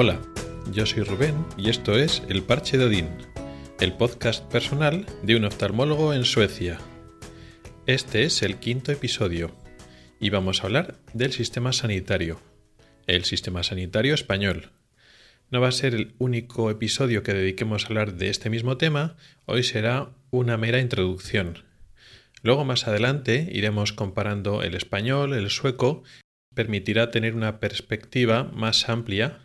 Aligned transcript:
Hola, 0.00 0.20
yo 0.70 0.86
soy 0.86 1.02
Rubén 1.02 1.44
y 1.56 1.70
esto 1.70 1.98
es 1.98 2.22
El 2.28 2.44
Parche 2.44 2.78
de 2.78 2.84
Odín, 2.84 3.08
el 3.80 3.94
podcast 3.94 4.44
personal 4.44 5.04
de 5.24 5.34
un 5.34 5.44
oftalmólogo 5.44 6.14
en 6.14 6.24
Suecia. 6.24 6.78
Este 7.84 8.22
es 8.22 8.42
el 8.42 8.60
quinto 8.60 8.92
episodio 8.92 9.56
y 10.20 10.30
vamos 10.30 10.62
a 10.62 10.66
hablar 10.68 11.00
del 11.14 11.32
sistema 11.32 11.72
sanitario, 11.72 12.40
el 13.08 13.24
sistema 13.24 13.64
sanitario 13.64 14.14
español. 14.14 14.70
No 15.50 15.60
va 15.60 15.66
a 15.66 15.72
ser 15.72 15.96
el 15.96 16.14
único 16.18 16.70
episodio 16.70 17.24
que 17.24 17.34
dediquemos 17.34 17.82
a 17.82 17.88
hablar 17.88 18.14
de 18.14 18.28
este 18.28 18.50
mismo 18.50 18.76
tema, 18.76 19.16
hoy 19.46 19.64
será 19.64 20.10
una 20.30 20.56
mera 20.56 20.78
introducción. 20.78 21.64
Luego 22.44 22.64
más 22.64 22.86
adelante 22.86 23.48
iremos 23.50 23.92
comparando 23.92 24.62
el 24.62 24.76
español, 24.76 25.34
el 25.34 25.50
sueco, 25.50 26.04
permitirá 26.54 27.10
tener 27.10 27.34
una 27.34 27.58
perspectiva 27.58 28.44
más 28.44 28.88
amplia 28.88 29.40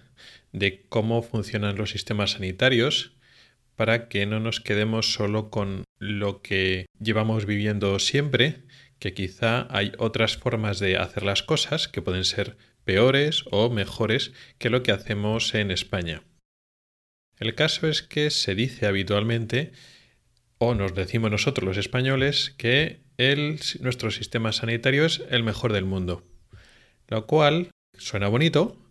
de 0.54 0.86
cómo 0.88 1.22
funcionan 1.24 1.76
los 1.76 1.90
sistemas 1.90 2.32
sanitarios 2.32 3.18
para 3.76 4.08
que 4.08 4.26
no 4.26 4.40
nos 4.40 4.62
quedemos 4.62 5.14
solo 5.14 5.50
con 5.50 5.84
lo 5.98 6.42
que 6.42 6.86
llevamos 7.00 7.46
viviendo 7.46 7.98
siempre, 8.00 8.64
que 9.00 9.14
quizá 9.14 9.68
hay 9.76 9.92
otras 9.98 10.38
formas 10.38 10.80
de 10.80 10.98
hacer 10.98 11.24
las 11.24 11.44
cosas 11.44 11.88
que 11.88 12.02
pueden 12.02 12.24
ser 12.24 12.56
peores 12.84 13.44
o 13.52 13.70
mejores 13.70 14.32
que 14.60 14.70
lo 14.70 14.84
que 14.84 14.92
hacemos 14.92 15.56
en 15.56 15.72
España. 15.72 16.24
El 17.40 17.56
caso 17.56 17.88
es 17.88 18.04
que 18.04 18.30
se 18.30 18.54
dice 18.56 18.86
habitualmente, 18.86 19.72
o 20.60 20.76
nos 20.76 20.94
decimos 20.94 21.32
nosotros 21.32 21.66
los 21.66 21.78
españoles, 21.78 22.54
que 22.58 23.02
el, 23.18 23.60
nuestro 23.80 24.12
sistema 24.12 24.52
sanitario 24.52 25.06
es 25.06 25.24
el 25.30 25.44
mejor 25.44 25.74
del 25.74 25.86
mundo. 25.86 26.26
Lo 27.08 27.26
cual 27.26 27.72
suena 27.98 28.28
bonito, 28.28 28.83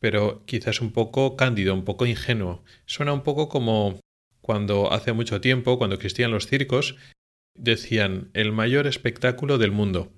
pero 0.00 0.44
quizás 0.46 0.80
un 0.80 0.92
poco 0.92 1.36
cándido, 1.36 1.74
un 1.74 1.84
poco 1.84 2.06
ingenuo. 2.06 2.64
Suena 2.86 3.12
un 3.12 3.22
poco 3.22 3.48
como 3.48 4.00
cuando 4.40 4.92
hace 4.92 5.12
mucho 5.12 5.40
tiempo, 5.40 5.78
cuando 5.78 5.94
existían 5.94 6.30
los 6.30 6.46
circos, 6.46 6.96
decían 7.54 8.30
el 8.32 8.50
mayor 8.50 8.86
espectáculo 8.86 9.58
del 9.58 9.70
mundo. 9.70 10.12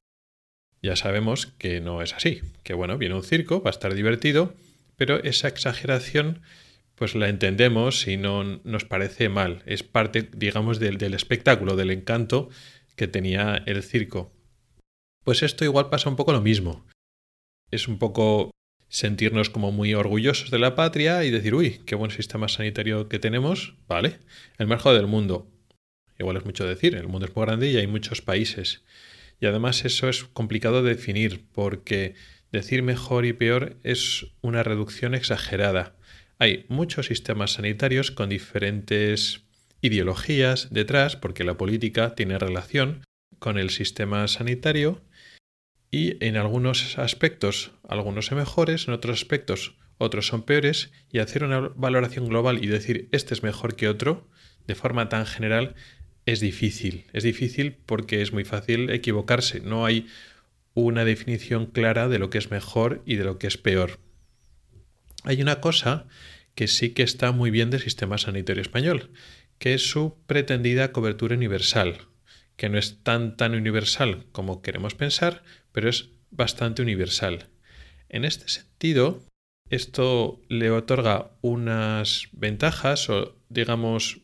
Ya 0.81 0.97
sabemos 0.97 1.47
que 1.47 1.81
no 1.81 2.01
es 2.01 2.15
así, 2.15 2.41
que 2.63 2.75
bueno, 2.75 2.97
viene 2.97 3.17
un 3.17 3.25
circo, 3.25 3.63
va 3.63 3.71
a 3.71 3.73
estar 3.73 3.95
divertido, 3.95 4.55
pero 4.97 5.23
esa 5.23 5.49
exageración 5.49 6.43
pues 6.95 7.15
la 7.15 7.29
entendemos 7.29 8.07
y 8.07 8.17
no 8.17 8.45
nos 8.45 8.85
parece 8.85 9.29
mal. 9.29 9.63
Es 9.67 9.83
parte, 9.83 10.29
digamos, 10.37 10.79
del, 10.79 10.99
del 10.99 11.15
espectáculo, 11.15 11.75
del 11.75 11.91
encanto 11.91 12.49
que 12.95 13.09
tenía 13.09 13.63
el 13.67 13.83
circo. 13.83 14.33
Pues 15.25 15.43
esto 15.43 15.65
igual 15.65 15.89
pasa 15.89 16.09
un 16.09 16.17
poco 16.17 16.33
lo 16.33 16.41
mismo. 16.41 16.87
Es 17.71 17.89
un 17.89 17.99
poco 17.99 18.53
sentirnos 18.93 19.49
como 19.49 19.73
muy 19.73 19.95
orgullosos 19.95 20.51
de 20.51 20.59
la 20.59 20.75
patria 20.75 21.25
y 21.25 21.31
decir, 21.31 21.55
uy, 21.55 21.81
qué 21.87 21.95
buen 21.95 22.11
sistema 22.11 22.47
sanitario 22.49 23.09
que 23.09 23.19
tenemos, 23.19 23.75
vale, 23.89 24.19
el 24.59 24.67
mejor 24.67 24.95
del 24.95 25.07
mundo. 25.07 25.51
Igual 26.19 26.37
es 26.37 26.45
mucho 26.45 26.67
decir, 26.67 26.95
el 26.95 27.09
mundo 27.09 27.27
es 27.27 27.35
muy 27.35 27.47
grande 27.47 27.71
y 27.71 27.77
hay 27.79 27.87
muchos 27.87 28.21
países. 28.21 28.83
Y 29.41 29.47
además 29.47 29.87
eso 29.87 30.11
es 30.11 30.25
complicado 30.25 30.83
de 30.83 30.91
definir 30.91 31.43
porque 31.53 32.15
decir 32.53 32.83
mejor 32.83 33.25
y 33.25 33.33
peor 33.33 33.79
es 33.83 34.27
una 34.43 34.63
reducción 34.63 35.15
exagerada. 35.15 35.97
Hay 36.39 36.67
muchos 36.69 37.07
sistemas 37.07 37.53
sanitarios 37.53 38.11
con 38.11 38.29
diferentes 38.29 39.41
ideologías 39.81 40.69
detrás 40.71 41.17
porque 41.17 41.45
la 41.45 41.57
política 41.57 42.15
tiene 42.15 42.39
relación 42.39 43.05
con 43.39 43.57
el 43.57 43.71
sistema 43.71 44.29
sanitario 44.29 45.01
y 45.93 46.17
en 46.25 46.37
algunos 46.37 46.99
aspectos 46.99 47.71
algunos 47.87 48.27
son 48.27 48.39
mejores, 48.39 48.89
en 48.89 48.95
otros 48.95 49.21
aspectos 49.21 49.77
otros 49.99 50.27
son 50.27 50.43
peores 50.43 50.91
y 51.13 51.21
hacer 51.21 51.45
una 51.45 51.61
valoración 51.61 52.27
global 52.27 52.65
y 52.65 52.67
decir 52.67 53.09
este 53.13 53.35
es 53.35 53.45
mejor 53.45 53.77
que 53.77 53.89
otro 53.89 54.27
de 54.67 54.75
forma 54.75 55.09
tan 55.09 55.27
general 55.27 55.75
es 56.25 56.41
difícil. 56.41 57.05
Es 57.13 57.23
difícil 57.23 57.77
porque 57.87 58.23
es 58.23 58.33
muy 58.33 58.45
fácil 58.45 58.91
equivocarse. 58.91 59.61
No 59.61 59.85
hay 59.85 60.07
una 60.75 61.05
definición 61.05 61.67
clara 61.67 62.09
de 62.09 62.19
lo 62.19 62.31
que 62.31 62.39
es 62.39 62.51
mejor 62.51 63.03
y 63.05 63.17
de 63.17 63.25
lo 63.25 63.39
que 63.39 63.47
es 63.47 63.59
peor. 63.59 64.01
Hay 65.25 65.43
una 65.43 65.61
cosa 65.61 66.07
que 66.55 66.69
sí 66.69 66.91
que 66.91 67.03
está 67.03 67.33
muy 67.33 67.51
bien 67.51 67.71
del 67.71 67.81
sistema 67.81 68.19
sanitario 68.19 68.63
español, 68.63 69.11
que 69.59 69.75
es 69.75 69.89
su 69.89 70.17
pretendida 70.27 70.91
cobertura 70.91 71.37
universal 71.37 72.09
que 72.57 72.69
no 72.69 72.79
es 72.79 73.03
tan 73.03 73.37
tan 73.37 73.55
universal 73.55 74.27
como 74.33 74.63
queremos 74.63 74.95
pensar, 74.95 75.43
pero 75.73 75.89
es 75.89 76.11
bastante 76.31 76.83
universal. 76.83 77.49
En 78.09 78.25
este 78.25 78.49
sentido, 78.49 79.25
esto 79.71 80.41
le 80.49 80.71
otorga 80.71 81.33
unas 81.41 82.29
ventajas 82.33 83.09
o 83.09 83.37
digamos 83.49 84.21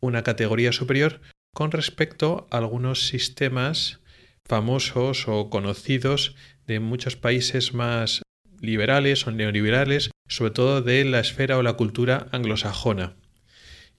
una 0.00 0.22
categoría 0.22 0.72
superior 0.72 1.20
con 1.52 1.72
respecto 1.72 2.46
a 2.50 2.58
algunos 2.58 3.08
sistemas 3.08 4.00
famosos 4.44 5.26
o 5.26 5.50
conocidos 5.50 6.36
de 6.66 6.80
muchos 6.80 7.16
países 7.16 7.74
más 7.74 8.22
liberales 8.60 9.26
o 9.26 9.32
neoliberales, 9.32 10.10
sobre 10.28 10.52
todo 10.52 10.82
de 10.82 11.04
la 11.04 11.20
esfera 11.20 11.58
o 11.58 11.62
la 11.62 11.74
cultura 11.74 12.28
anglosajona. 12.32 13.16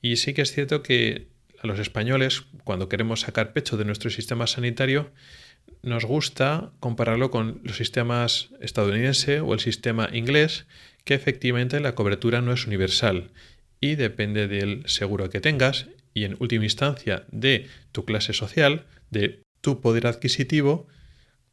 Y 0.02 0.18
sí 0.18 0.34
que 0.34 0.44
es 0.44 0.52
cierto 0.52 0.84
que 0.84 1.28
a 1.62 1.68
los 1.68 1.80
españoles, 1.80 2.44
cuando 2.64 2.88
queremos 2.88 3.22
sacar 3.22 3.54
pecho 3.54 3.78
de 3.78 3.86
nuestro 3.86 4.10
sistema 4.10 4.48
sanitario, 4.48 5.12
nos 5.88 6.06
gusta 6.06 6.72
compararlo 6.80 7.32
con 7.32 7.62
los 7.64 7.78
sistemas 7.78 8.50
estadounidense 8.62 9.40
o 9.42 9.54
el 9.54 9.60
sistema 9.60 10.10
inglés, 10.14 10.66
que 11.04 11.14
efectivamente 11.14 11.80
la 11.80 11.96
cobertura 11.96 12.42
no 12.42 12.52
es 12.54 12.68
universal 12.68 13.32
y 13.80 13.96
depende 13.96 14.48
del 14.48 14.84
seguro 14.88 15.30
que 15.30 15.42
tengas 15.42 15.88
y 16.14 16.26
en 16.26 16.36
última 16.40 16.66
instancia 16.66 17.26
de 17.32 17.68
tu 17.92 18.06
clase 18.06 18.34
social, 18.34 18.86
de 19.10 19.44
tu 19.62 19.82
poder 19.82 20.08
adquisitivo, 20.08 20.88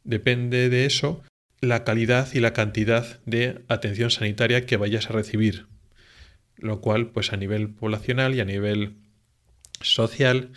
depende 0.03 0.69
de 0.69 0.85
eso 0.85 1.23
la 1.61 1.83
calidad 1.83 2.33
y 2.33 2.39
la 2.39 2.53
cantidad 2.53 3.19
de 3.25 3.63
atención 3.67 4.11
sanitaria 4.11 4.65
que 4.65 4.77
vayas 4.77 5.09
a 5.09 5.13
recibir. 5.13 5.67
Lo 6.57 6.81
cual, 6.81 7.11
pues 7.11 7.33
a 7.33 7.37
nivel 7.37 7.69
poblacional 7.69 8.35
y 8.35 8.39
a 8.39 8.45
nivel 8.45 8.95
social, 9.81 10.51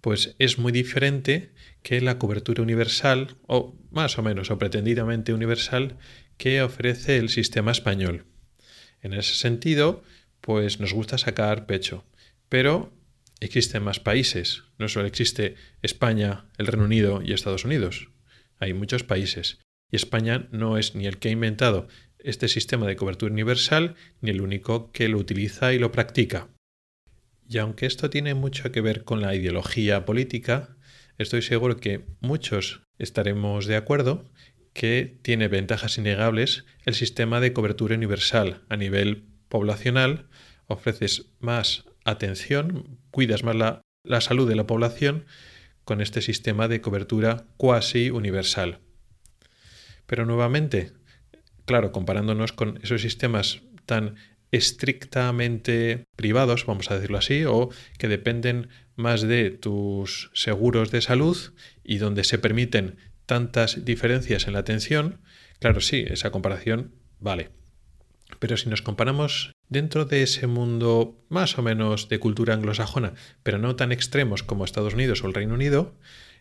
pues 0.00 0.34
es 0.38 0.58
muy 0.58 0.72
diferente 0.72 1.52
que 1.82 2.00
la 2.00 2.18
cobertura 2.18 2.62
universal, 2.62 3.36
o 3.46 3.76
más 3.90 4.18
o 4.18 4.22
menos, 4.22 4.50
o 4.50 4.58
pretendidamente 4.58 5.32
universal, 5.32 5.96
que 6.36 6.62
ofrece 6.62 7.16
el 7.16 7.28
sistema 7.28 7.72
español. 7.72 8.26
En 9.00 9.12
ese 9.12 9.34
sentido, 9.34 10.02
pues 10.40 10.80
nos 10.80 10.92
gusta 10.92 11.18
sacar 11.18 11.66
pecho. 11.66 12.04
Pero 12.48 12.92
existen 13.40 13.82
más 13.82 14.00
países. 14.00 14.64
No 14.78 14.88
solo 14.88 15.06
existe 15.06 15.56
España, 15.82 16.46
el 16.58 16.66
Reino 16.66 16.84
Unido 16.84 17.20
y 17.22 17.32
Estados 17.32 17.64
Unidos. 17.64 18.10
Hay 18.58 18.72
muchos 18.74 19.04
países. 19.04 19.58
Y 19.90 19.96
España 19.96 20.48
no 20.50 20.78
es 20.78 20.94
ni 20.94 21.06
el 21.06 21.18
que 21.18 21.28
ha 21.28 21.32
inventado 21.32 21.88
este 22.18 22.48
sistema 22.48 22.86
de 22.86 22.96
cobertura 22.96 23.32
universal, 23.32 23.94
ni 24.20 24.30
el 24.30 24.40
único 24.40 24.90
que 24.92 25.08
lo 25.08 25.18
utiliza 25.18 25.72
y 25.72 25.78
lo 25.78 25.92
practica. 25.92 26.48
Y 27.48 27.58
aunque 27.58 27.86
esto 27.86 28.10
tiene 28.10 28.34
mucho 28.34 28.70
que 28.70 28.82
ver 28.82 29.04
con 29.04 29.22
la 29.22 29.34
ideología 29.34 30.04
política, 30.04 30.76
estoy 31.16 31.40
seguro 31.40 31.78
que 31.78 32.04
muchos 32.20 32.82
estaremos 32.98 33.66
de 33.66 33.76
acuerdo 33.76 34.30
que 34.74 35.18
tiene 35.22 35.48
ventajas 35.48 35.96
innegables 35.96 36.66
el 36.84 36.94
sistema 36.94 37.40
de 37.40 37.54
cobertura 37.54 37.96
universal 37.96 38.64
a 38.68 38.76
nivel 38.76 39.24
poblacional, 39.48 40.28
ofreces 40.66 41.32
más 41.40 41.86
atención, 42.04 42.98
cuidas 43.10 43.42
más 43.44 43.56
la, 43.56 43.80
la 44.04 44.20
salud 44.20 44.46
de 44.46 44.54
la 44.54 44.66
población 44.66 45.24
con 45.84 46.02
este 46.02 46.20
sistema 46.20 46.68
de 46.68 46.82
cobertura 46.82 47.46
cuasi 47.56 48.10
universal. 48.10 48.80
Pero 50.04 50.26
nuevamente, 50.26 50.92
claro, 51.64 51.92
comparándonos 51.92 52.52
con 52.52 52.78
esos 52.82 53.00
sistemas 53.00 53.62
tan 53.86 54.16
estrictamente 54.50 56.04
privados, 56.16 56.66
vamos 56.66 56.90
a 56.90 56.94
decirlo 56.94 57.18
así, 57.18 57.44
o 57.44 57.70
que 57.98 58.08
dependen 58.08 58.68
más 58.96 59.22
de 59.22 59.50
tus 59.50 60.30
seguros 60.34 60.90
de 60.90 61.02
salud 61.02 61.36
y 61.84 61.98
donde 61.98 62.24
se 62.24 62.38
permiten 62.38 62.96
tantas 63.26 63.84
diferencias 63.84 64.46
en 64.46 64.54
la 64.54 64.60
atención, 64.60 65.20
claro, 65.60 65.80
sí, 65.80 66.04
esa 66.08 66.30
comparación 66.30 66.94
vale. 67.20 67.50
Pero 68.38 68.56
si 68.56 68.68
nos 68.68 68.82
comparamos 68.82 69.52
dentro 69.68 70.04
de 70.04 70.22
ese 70.22 70.46
mundo 70.46 71.24
más 71.28 71.58
o 71.58 71.62
menos 71.62 72.08
de 72.08 72.18
cultura 72.18 72.54
anglosajona, 72.54 73.14
pero 73.42 73.58
no 73.58 73.76
tan 73.76 73.92
extremos 73.92 74.42
como 74.42 74.64
Estados 74.64 74.94
Unidos 74.94 75.22
o 75.22 75.26
el 75.26 75.34
Reino 75.34 75.54
Unido, 75.54 75.96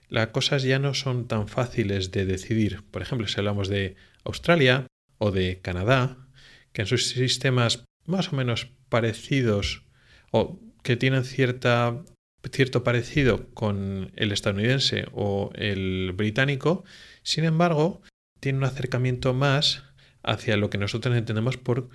las 0.10 0.28
cosas 0.28 0.64
ya 0.64 0.80
no 0.80 0.94
son 0.94 1.28
tan 1.28 1.48
fáciles 1.48 2.12
de 2.12 2.26
decidir. 2.26 2.84
Por 2.92 3.02
ejemplo, 3.02 3.28
si 3.28 3.40
hablamos 3.40 3.68
de 3.68 3.96
Australia 4.24 4.88
o 5.18 5.32
de 5.32 5.60
Canadá, 5.62 6.28
que 6.72 6.84
en 6.84 6.88
sus 6.88 7.08
sistemas 7.08 7.86
más 8.08 8.34
o 8.34 8.36
menos 8.36 8.70
parecidos 8.90 9.84
o 10.32 10.60
que 10.82 10.96
tienen 10.96 11.24
cierta, 11.24 12.04
cierto 12.52 12.84
parecido 12.84 13.48
con 13.54 14.12
el 14.16 14.32
estadounidense 14.32 15.06
o 15.14 15.52
el 15.54 16.14
británico, 16.14 16.84
sin 17.22 17.44
embargo, 17.44 18.02
tiene 18.40 18.58
un 18.58 18.64
acercamiento 18.64 19.34
más 19.34 19.84
hacia 20.24 20.58
lo 20.58 20.70
que 20.70 20.78
nosotros 20.78 21.16
entendemos 21.16 21.58
por 21.58 21.90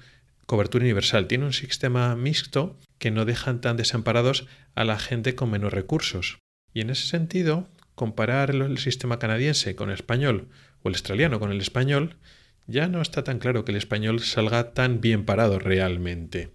cobertura 0.47 0.85
universal, 0.85 1.27
tiene 1.27 1.47
un 1.47 1.53
sistema 1.53 2.15
mixto 2.15 2.79
que 2.99 3.11
no 3.11 3.25
dejan 3.25 3.61
tan 3.61 3.77
desamparados 3.77 4.47
a 4.75 4.85
la 4.85 4.99
gente 4.99 5.35
con 5.35 5.51
menos 5.51 5.73
recursos. 5.73 6.39
Y 6.75 6.81
en 6.81 6.91
ese 6.91 7.07
sentido, 7.07 7.69
comparar 7.95 8.51
el 8.51 8.79
sistema 8.79 9.19
canadiense 9.19 9.75
con 9.77 9.91
el 9.91 9.95
español 9.95 10.49
o 10.83 10.89
el 10.89 10.95
australiano 10.95 11.41
con 11.41 11.53
el 11.53 11.61
español, 11.61 12.17
ya 12.67 12.89
no 12.89 13.03
está 13.03 13.25
tan 13.25 13.39
claro 13.39 13.65
que 13.65 13.73
el 13.73 13.79
español 13.79 14.21
salga 14.21 14.73
tan 14.73 15.01
bien 15.01 15.25
parado 15.25 15.59
realmente. 15.59 16.53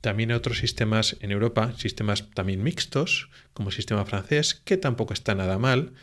También 0.00 0.30
hay 0.30 0.36
otros 0.36 0.58
sistemas 0.58 1.16
en 1.20 1.32
Europa, 1.32 1.72
sistemas 1.76 2.30
también 2.30 2.62
mixtos, 2.62 3.28
como 3.52 3.70
el 3.70 3.74
sistema 3.74 4.04
francés, 4.04 4.54
que 4.54 4.76
tampoco 4.76 5.12
está 5.12 5.34
nada 5.34 5.58
mal 5.58 5.94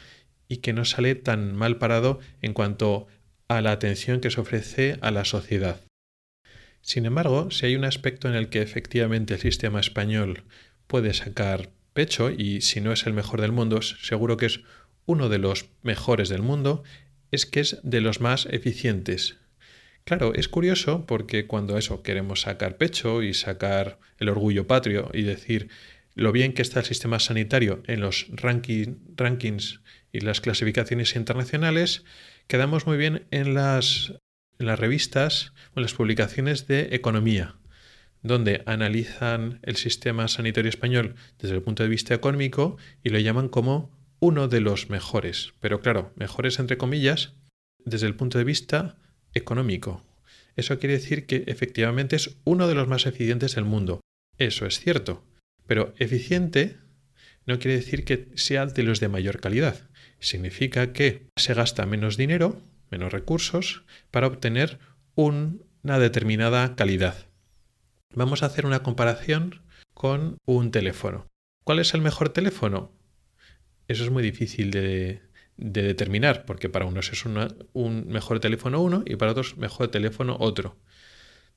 y 0.47 0.57
que 0.57 0.74
no 0.74 0.83
sale 0.83 1.15
tan 1.15 1.56
mal 1.56 1.77
parado 1.77 2.19
en 2.41 2.53
cuanto 2.53 3.07
a 3.47 3.62
la 3.62 3.71
atención 3.71 4.19
que 4.19 4.31
se 4.31 4.41
ofrece 4.41 4.97
a 5.01 5.12
la 5.12 5.25
sociedad. 5.25 5.81
Sin 6.81 7.06
embargo, 7.06 7.50
si 7.50 7.68
hay 7.68 7.75
un 7.75 7.85
aspecto 7.85 8.27
en 8.27 8.35
el 8.35 8.50
que 8.50 8.62
efectivamente 8.62 9.35
el 9.35 9.39
sistema 9.39 9.80
español 9.80 10.44
puede 10.88 11.13
sacar 11.13 11.69
pecho 11.94 12.30
y 12.30 12.62
si 12.62 12.81
no 12.81 12.91
es 12.91 13.06
el 13.06 13.13
mejor 13.13 13.39
del 13.39 13.53
mundo, 13.53 13.81
seguro 13.81 14.35
que 14.35 14.47
es 14.47 14.62
uno 15.06 15.30
de 15.30 15.38
los 15.38 15.69
mejores 15.81 16.27
del 16.27 16.41
mundo, 16.41 16.83
es 17.33 17.47
que 17.47 17.62
es 17.62 17.80
de 17.81 18.00
los 18.00 18.21
más 18.21 18.45
eficientes. 18.45 19.38
Claro, 20.03 20.35
es 20.35 20.47
curioso 20.47 21.06
porque 21.07 21.47
cuando 21.47 21.80
eso 21.80 22.03
queremos 22.03 22.41
sacar 22.41 22.77
pecho 22.77 23.24
y 23.24 23.33
sacar 23.33 24.00
el 24.19 24.30
orgullo 24.30 24.68
patrio 24.68 25.09
y 25.13 25.24
decir 25.24 25.69
lo 26.13 26.31
bien 26.31 26.53
que 26.53 26.62
está 26.62 26.81
el 26.81 26.85
sistema 26.85 27.19
sanitario 27.19 27.81
en 27.88 28.01
los 28.01 28.27
rankings 28.30 29.80
y 30.12 30.19
las 30.19 30.41
clasificaciones 30.41 31.15
internacionales, 31.15 32.03
quedamos 32.45 32.85
muy 32.85 32.97
bien 32.97 33.25
en 33.31 33.56
las, 33.56 34.13
en 34.59 34.68
las 34.68 34.80
revistas 34.80 35.53
o 35.74 35.80
en 35.80 35.83
las 35.83 35.95
publicaciones 35.95 36.68
de 36.68 36.89
economía, 36.91 37.56
donde 38.21 38.62
analizan 38.68 39.59
el 39.63 39.75
sistema 39.77 40.27
sanitario 40.27 40.69
español 40.69 41.15
desde 41.39 41.56
el 41.56 41.63
punto 41.63 41.81
de 41.81 41.89
vista 41.89 42.13
económico 42.13 42.77
y 43.03 43.09
lo 43.09 43.18
llaman 43.18 43.50
como 43.50 44.03
uno 44.24 44.48
de 44.48 44.62
los 44.62 44.90
mejores, 44.90 45.54
pero 45.60 45.81
claro, 45.81 46.14
mejores 46.16 46.58
entre 46.58 46.78
comillas, 46.78 47.34
desde 47.84 48.08
el 48.08 48.16
punto 48.16 48.38
de 48.38 48.46
vista 48.46 48.96
económico. 49.34 50.02
Eso 50.56 50.80
quiere 50.80 50.94
decir 50.94 51.25
que 51.25 51.44
efectivamente 51.48 52.16
es 52.16 52.38
uno 52.46 52.70
de 52.70 52.74
los 52.74 52.88
más 52.88 53.06
eficientes 53.06 53.56
del 53.56 53.66
mundo. 53.66 54.00
Eso 54.38 54.66
es 54.66 54.80
cierto. 54.80 55.25
Pero 55.68 55.94
eficiente 55.98 56.78
no 57.46 57.60
quiere 57.60 57.75
decir 57.75 58.06
que 58.06 58.30
sea 58.36 58.66
de 58.66 58.84
los 58.84 59.02
de 59.02 59.10
mayor 59.10 59.42
calidad. 59.42 59.90
Significa 60.20 60.94
que 60.94 61.28
se 61.36 61.54
gasta 61.54 61.86
menos 61.86 62.16
dinero, 62.16 62.62
menos 62.92 63.12
recursos, 63.12 63.84
para 64.10 64.28
obtener 64.28 64.80
una 65.16 66.00
determinada 66.00 66.78
calidad. 66.78 67.28
Vamos 68.16 68.42
a 68.42 68.46
hacer 68.46 68.66
una 68.66 68.84
comparación 68.84 69.64
con 69.94 70.38
un 70.46 70.72
teléfono. 70.72 71.28
¿Cuál 71.66 71.80
es 71.80 71.94
el 71.94 72.00
mejor 72.00 72.30
teléfono? 72.30 73.03
Eso 73.88 74.03
es 74.03 74.09
muy 74.09 74.24
difícil 74.24 74.71
de, 74.71 75.21
determinar, 75.57 76.45
porque 76.45 76.69
para 76.69 76.85
unos 76.85 77.12
es 77.12 77.25
un 77.25 78.07
mejor 78.07 78.39
teléfono 78.39 78.81
uno 78.81 79.03
y 79.06 79.15
para 79.15 79.31
otros 79.31 79.57
mejor 79.57 79.89
teléfono 79.89 80.38
otro. 80.39 80.77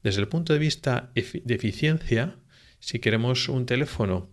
Desde 0.02 0.20
el 0.20 0.28
punto 0.28 0.52
de 0.52 0.58
vista 0.58 1.10
de 1.14 1.54
eficiencia, 1.54 2.36
si 2.78 2.98
queremos 2.98 3.48
un 3.48 3.66
teléfono 3.66 4.30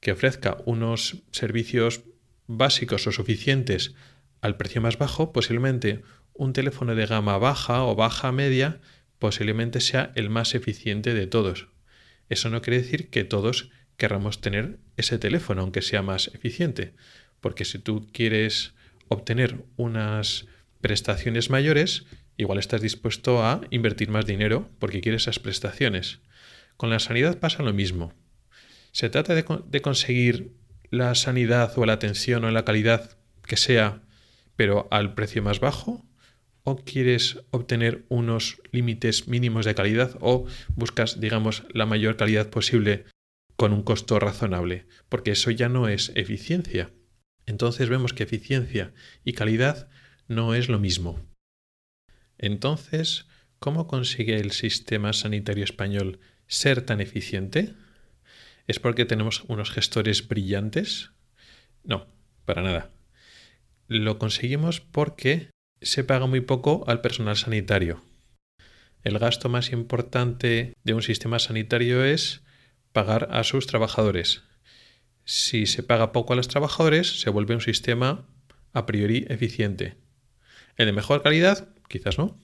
que 0.00 0.12
ofrezca 0.12 0.58
unos 0.64 1.22
servicios 1.30 2.02
básicos 2.46 3.06
o 3.06 3.12
suficientes 3.12 3.94
al 4.40 4.56
precio 4.56 4.80
más 4.80 4.98
bajo, 4.98 5.32
posiblemente 5.32 6.02
un 6.34 6.52
teléfono 6.52 6.94
de 6.94 7.06
gama 7.06 7.38
baja 7.38 7.84
o 7.84 7.94
baja 7.94 8.32
media 8.32 8.80
posiblemente 9.18 9.80
sea 9.80 10.12
el 10.16 10.28
más 10.28 10.54
eficiente 10.54 11.14
de 11.14 11.26
todos. 11.26 11.68
Eso 12.28 12.50
no 12.50 12.60
quiere 12.60 12.82
decir 12.82 13.08
que 13.10 13.24
todos 13.24 13.70
querramos 13.96 14.40
tener 14.40 14.80
ese 14.96 15.18
teléfono, 15.18 15.62
aunque 15.62 15.82
sea 15.82 16.02
más 16.02 16.28
eficiente. 16.34 16.94
Porque 17.44 17.66
si 17.66 17.78
tú 17.78 18.08
quieres 18.10 18.72
obtener 19.08 19.66
unas 19.76 20.46
prestaciones 20.80 21.50
mayores, 21.50 22.06
igual 22.38 22.58
estás 22.58 22.80
dispuesto 22.80 23.44
a 23.44 23.60
invertir 23.68 24.08
más 24.08 24.24
dinero 24.24 24.70
porque 24.78 25.02
quieres 25.02 25.24
esas 25.24 25.40
prestaciones. 25.40 26.20
Con 26.78 26.88
la 26.88 27.00
sanidad 27.00 27.40
pasa 27.40 27.62
lo 27.62 27.74
mismo. 27.74 28.14
Se 28.92 29.10
trata 29.10 29.34
de, 29.34 29.44
de 29.66 29.82
conseguir 29.82 30.54
la 30.88 31.14
sanidad 31.14 31.70
o 31.76 31.84
la 31.84 31.92
atención 31.92 32.44
o 32.44 32.50
la 32.50 32.64
calidad 32.64 33.18
que 33.46 33.58
sea, 33.58 34.00
pero 34.56 34.88
al 34.90 35.12
precio 35.12 35.42
más 35.42 35.60
bajo, 35.60 36.02
o 36.62 36.76
quieres 36.76 37.40
obtener 37.50 38.06
unos 38.08 38.62
límites 38.72 39.28
mínimos 39.28 39.66
de 39.66 39.74
calidad 39.74 40.16
o 40.22 40.46
buscas, 40.76 41.20
digamos, 41.20 41.64
la 41.74 41.84
mayor 41.84 42.16
calidad 42.16 42.48
posible 42.48 43.04
con 43.56 43.74
un 43.74 43.82
costo 43.82 44.18
razonable, 44.18 44.86
porque 45.10 45.32
eso 45.32 45.50
ya 45.50 45.68
no 45.68 45.88
es 45.88 46.10
eficiencia. 46.14 46.90
Entonces 47.46 47.88
vemos 47.88 48.12
que 48.12 48.24
eficiencia 48.24 48.92
y 49.24 49.32
calidad 49.34 49.88
no 50.28 50.54
es 50.54 50.68
lo 50.68 50.78
mismo. 50.78 51.20
Entonces, 52.38 53.26
¿cómo 53.58 53.86
consigue 53.86 54.38
el 54.38 54.52
sistema 54.52 55.12
sanitario 55.12 55.64
español 55.64 56.20
ser 56.46 56.82
tan 56.82 57.00
eficiente? 57.00 57.74
¿Es 58.66 58.80
porque 58.80 59.04
tenemos 59.04 59.44
unos 59.48 59.70
gestores 59.70 60.26
brillantes? 60.26 61.10
No, 61.82 62.06
para 62.44 62.62
nada. 62.62 62.90
Lo 63.86 64.18
conseguimos 64.18 64.80
porque 64.80 65.50
se 65.82 66.04
paga 66.04 66.26
muy 66.26 66.40
poco 66.40 66.84
al 66.86 67.02
personal 67.02 67.36
sanitario. 67.36 68.02
El 69.02 69.18
gasto 69.18 69.50
más 69.50 69.70
importante 69.70 70.72
de 70.82 70.94
un 70.94 71.02
sistema 71.02 71.38
sanitario 71.38 72.04
es 72.04 72.42
pagar 72.92 73.28
a 73.32 73.44
sus 73.44 73.66
trabajadores, 73.66 74.44
si 75.24 75.66
se 75.66 75.82
paga 75.82 76.12
poco 76.12 76.32
a 76.32 76.36
los 76.36 76.48
trabajadores, 76.48 77.20
se 77.20 77.30
vuelve 77.30 77.54
un 77.54 77.60
sistema 77.60 78.26
a 78.72 78.86
priori 78.86 79.26
eficiente. 79.28 79.96
¿El 80.76 80.86
de 80.86 80.92
mejor 80.92 81.22
calidad? 81.22 81.68
Quizás 81.88 82.18
no. 82.18 82.38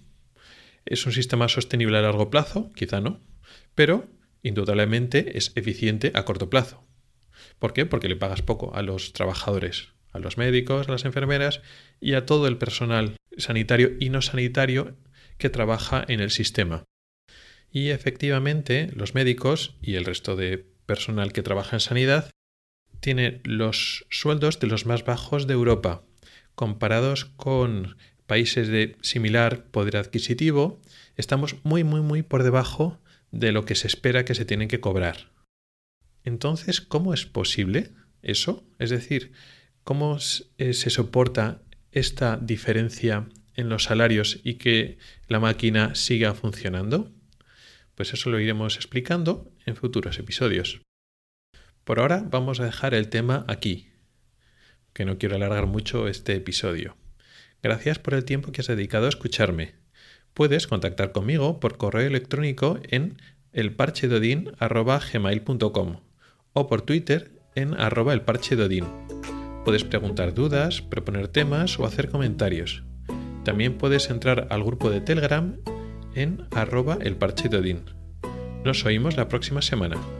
¿Es 0.84 1.04
un 1.06 1.12
sistema 1.12 1.48
sostenible 1.48 1.98
a 1.98 2.02
largo 2.02 2.30
plazo? 2.30 2.72
Quizá 2.74 3.00
no. 3.00 3.20
Pero, 3.74 4.08
indudablemente, 4.42 5.36
es 5.36 5.52
eficiente 5.56 6.12
a 6.14 6.24
corto 6.24 6.48
plazo. 6.48 6.86
¿Por 7.58 7.72
qué? 7.72 7.86
Porque 7.86 8.08
le 8.08 8.16
pagas 8.16 8.42
poco 8.42 8.74
a 8.74 8.82
los 8.82 9.12
trabajadores, 9.12 9.88
a 10.12 10.18
los 10.18 10.38
médicos, 10.38 10.88
a 10.88 10.92
las 10.92 11.04
enfermeras 11.04 11.60
y 12.00 12.14
a 12.14 12.26
todo 12.26 12.46
el 12.46 12.56
personal 12.56 13.16
sanitario 13.36 13.92
y 13.98 14.10
no 14.10 14.22
sanitario 14.22 14.96
que 15.38 15.50
trabaja 15.50 16.04
en 16.06 16.20
el 16.20 16.30
sistema. 16.30 16.84
Y 17.70 17.90
efectivamente, 17.90 18.90
los 18.94 19.14
médicos 19.14 19.76
y 19.80 19.94
el 19.94 20.04
resto 20.04 20.36
de 20.36 20.58
personal 20.86 21.32
que 21.32 21.42
trabaja 21.42 21.76
en 21.76 21.80
sanidad 21.80 22.30
tiene 23.00 23.40
los 23.44 24.06
sueldos 24.10 24.60
de 24.60 24.66
los 24.66 24.86
más 24.86 25.04
bajos 25.04 25.46
de 25.46 25.54
Europa, 25.54 26.02
comparados 26.54 27.24
con 27.24 27.96
países 28.26 28.68
de 28.68 28.96
similar 29.00 29.64
poder 29.64 29.96
adquisitivo, 29.96 30.80
estamos 31.16 31.56
muy, 31.64 31.82
muy, 31.82 32.00
muy 32.00 32.22
por 32.22 32.42
debajo 32.42 33.00
de 33.32 33.52
lo 33.52 33.64
que 33.64 33.74
se 33.74 33.86
espera 33.86 34.24
que 34.24 34.34
se 34.34 34.44
tienen 34.44 34.68
que 34.68 34.80
cobrar. 34.80 35.30
Entonces, 36.24 36.80
¿cómo 36.80 37.14
es 37.14 37.26
posible 37.26 37.90
eso? 38.22 38.64
Es 38.78 38.90
decir, 38.90 39.32
¿cómo 39.84 40.18
eh, 40.58 40.74
se 40.74 40.90
soporta 40.90 41.62
esta 41.92 42.36
diferencia 42.36 43.28
en 43.54 43.68
los 43.68 43.84
salarios 43.84 44.40
y 44.44 44.54
que 44.54 44.98
la 45.26 45.40
máquina 45.40 45.94
siga 45.94 46.34
funcionando? 46.34 47.10
Pues 47.94 48.12
eso 48.12 48.30
lo 48.30 48.38
iremos 48.38 48.76
explicando 48.76 49.50
en 49.66 49.76
futuros 49.76 50.18
episodios. 50.18 50.82
Por 51.84 52.00
ahora 52.00 52.24
vamos 52.28 52.60
a 52.60 52.64
dejar 52.64 52.94
el 52.94 53.08
tema 53.08 53.44
aquí, 53.48 53.88
que 54.92 55.04
no 55.04 55.18
quiero 55.18 55.36
alargar 55.36 55.66
mucho 55.66 56.08
este 56.08 56.34
episodio. 56.34 56.96
Gracias 57.62 57.98
por 57.98 58.14
el 58.14 58.24
tiempo 58.24 58.52
que 58.52 58.62
has 58.62 58.66
dedicado 58.66 59.04
a 59.06 59.10
escucharme. 59.10 59.74
Puedes 60.34 60.66
contactar 60.66 61.12
conmigo 61.12 61.60
por 61.60 61.76
correo 61.76 62.06
electrónico 62.06 62.80
en 62.84 63.18
elparchedodin.gmail.com 63.52 65.96
o 66.52 66.66
por 66.66 66.82
Twitter 66.82 67.30
en 67.54 67.74
arroba 67.74 68.12
elparchedodin. 68.12 68.84
Puedes 69.64 69.84
preguntar 69.84 70.34
dudas, 70.34 70.82
proponer 70.82 71.28
temas 71.28 71.78
o 71.78 71.86
hacer 71.86 72.08
comentarios. 72.08 72.82
También 73.44 73.78
puedes 73.78 74.10
entrar 74.10 74.48
al 74.50 74.64
grupo 74.64 74.90
de 74.90 75.00
Telegram 75.00 75.56
en 76.14 76.46
arroba 76.52 76.98
elparchedodin. 77.00 77.84
Nos 78.64 78.84
oímos 78.84 79.16
la 79.16 79.28
próxima 79.28 79.62
semana. 79.62 80.19